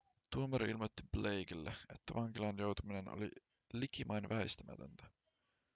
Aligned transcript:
tuomari 0.29 0.71
ilmoitti 0.71 1.03
blakelle 1.11 1.69
että 1.89 2.13
vankilaan 2.15 2.57
joutuminen 2.57 3.09
oli 3.09 3.29
likimain 3.73 4.29
väistämätöntä 4.29 5.03